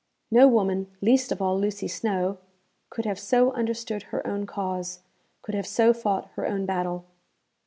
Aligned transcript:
No 0.31 0.47
woman, 0.47 0.87
least 0.99 1.31
of 1.31 1.43
all 1.43 1.59
Lucy 1.59 1.87
Snowe, 1.87 2.39
could 2.89 3.05
have 3.05 3.19
so 3.19 3.51
understood 3.51 4.01
her 4.09 4.25
own 4.25 4.47
cause, 4.47 5.01
could 5.43 5.53
have 5.53 5.67
so 5.67 5.93
fought 5.93 6.31
her 6.31 6.47
own 6.47 6.65
battle.' 6.65 7.05